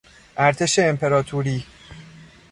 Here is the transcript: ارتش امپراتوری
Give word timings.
ارتش 0.37 0.79
امپراتوری 0.79 1.65